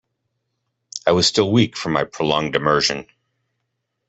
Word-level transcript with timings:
I 1.05 1.11
was 1.11 1.27
still 1.27 1.51
weak 1.51 1.77
from 1.77 1.91
my 1.93 2.05
prolonged 2.05 2.55
immersion. 2.55 3.05